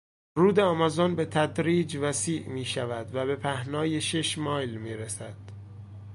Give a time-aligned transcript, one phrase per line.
[0.37, 5.37] رود آمازون به تدریج وسیع میشود و به پهنای شش مایل میرسد.